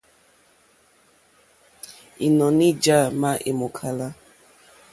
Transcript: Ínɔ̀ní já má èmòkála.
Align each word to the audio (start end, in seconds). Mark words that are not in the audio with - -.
Ínɔ̀ní 2.25 2.67
já 2.83 2.97
má 3.21 3.29
èmòkála. 3.49 4.07